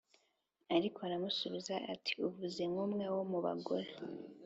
Ariko 0.75 0.97
aramusubiza 1.07 1.75
ati 1.93 2.13
“Uvuze 2.27 2.61
nk’umwe 2.71 3.05
wo 3.15 3.23
mu 3.31 3.39
bagore 3.45 3.89